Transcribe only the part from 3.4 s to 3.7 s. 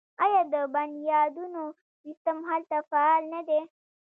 دی؟